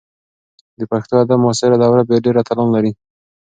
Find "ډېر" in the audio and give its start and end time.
2.25-2.35